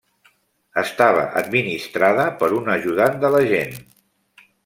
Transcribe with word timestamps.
Estava 0.81 1.25
administrada 1.41 2.25
per 2.41 2.49
un 2.61 2.73
ajudant 2.77 3.21
de 3.27 3.33
l'agent. 3.37 3.79